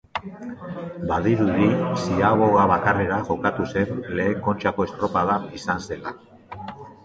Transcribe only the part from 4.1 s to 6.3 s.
lehen Kontxako estropada izan zela.